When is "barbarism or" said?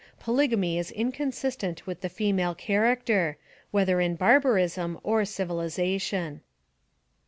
4.15-5.23